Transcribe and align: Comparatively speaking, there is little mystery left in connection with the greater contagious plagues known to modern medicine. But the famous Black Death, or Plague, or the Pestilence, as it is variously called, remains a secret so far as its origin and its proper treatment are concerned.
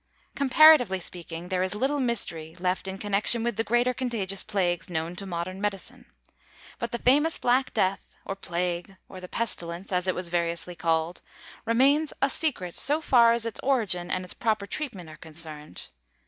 Comparatively 0.33 0.99
speaking, 0.99 1.49
there 1.49 1.61
is 1.61 1.75
little 1.75 1.99
mystery 1.99 2.55
left 2.59 2.87
in 2.87 2.97
connection 2.97 3.43
with 3.43 3.55
the 3.55 3.63
greater 3.63 3.93
contagious 3.93 4.41
plagues 4.41 4.89
known 4.89 5.15
to 5.15 5.27
modern 5.27 5.61
medicine. 5.61 6.07
But 6.79 6.91
the 6.91 6.97
famous 6.97 7.37
Black 7.37 7.71
Death, 7.75 8.15
or 8.25 8.35
Plague, 8.35 8.97
or 9.07 9.21
the 9.21 9.27
Pestilence, 9.27 9.91
as 9.91 10.07
it 10.07 10.17
is 10.17 10.29
variously 10.29 10.73
called, 10.75 11.21
remains 11.65 12.13
a 12.19 12.31
secret 12.31 12.73
so 12.73 12.99
far 12.99 13.31
as 13.33 13.45
its 13.45 13.59
origin 13.59 14.09
and 14.09 14.25
its 14.25 14.33
proper 14.33 14.65
treatment 14.65 15.07
are 15.07 15.17
concerned. 15.17 15.89